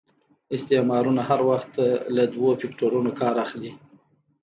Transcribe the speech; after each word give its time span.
استعمارونه 0.55 1.21
هر 1.29 1.41
وخت 1.49 1.73
له 2.15 2.23
دوه 2.33 2.51
فکټورنو 2.61 3.11
کار 3.21 3.35
اخلي. 3.45 3.71